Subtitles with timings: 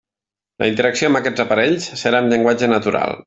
[0.63, 3.17] La interacció amb aquests aparells serà amb llenguatge natural.